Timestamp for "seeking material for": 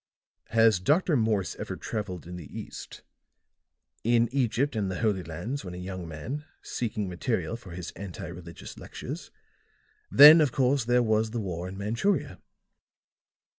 6.63-7.69